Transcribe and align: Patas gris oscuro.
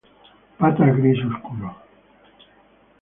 Patas 0.57 0.95
gris 0.97 1.19
oscuro. 1.27 1.69